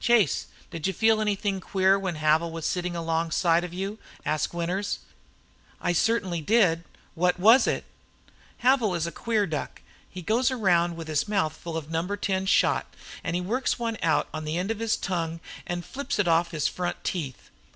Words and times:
"Chase, 0.00 0.46
did 0.72 0.88
you 0.88 0.92
feel 0.92 1.20
anythin' 1.20 1.60
queer 1.60 1.96
when 1.96 2.16
Havil 2.16 2.50
was 2.50 2.66
sittin' 2.66 2.96
alongside 2.96 3.62
of 3.62 3.72
you?" 3.72 3.98
asked 4.24 4.52
Winters. 4.52 4.98
"I 5.80 5.92
certainly 5.92 6.40
did. 6.40 6.82
What 7.14 7.38
was 7.38 7.68
it?" 7.68 7.84
"Havil 8.64 8.96
is 8.96 9.06
a 9.06 9.12
queer 9.12 9.46
duck. 9.46 9.80
He 10.10 10.22
goes 10.22 10.50
round 10.50 10.96
with 10.96 11.06
his 11.06 11.28
mouth 11.28 11.52
full 11.56 11.76
of 11.76 11.88
number 11.88 12.16
ten 12.16 12.46
shot, 12.46 12.96
an' 13.22 13.34
he 13.34 13.40
works 13.40 13.78
one 13.78 13.96
out 14.02 14.28
on 14.34 14.44
the 14.44 14.58
end 14.58 14.72
of 14.72 14.80
his 14.80 14.96
tongue, 14.96 15.38
an' 15.68 15.82
flips 15.82 16.18
it 16.18 16.26
off 16.26 16.50
his 16.50 16.66
front 16.66 17.04
teeth. 17.04 17.48